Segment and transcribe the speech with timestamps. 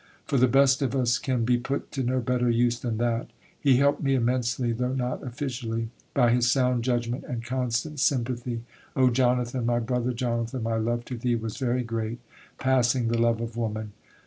[0.25, 3.29] For the best of us can be put to no better use than that.
[3.59, 8.63] He helped me immensely, though not officially, by his sound judgment and constant sympathy.
[8.95, 12.17] "Oh, Jonathan, my brother Jonathan, my love to thee was very great,
[12.57, 13.91] passing the love of woman."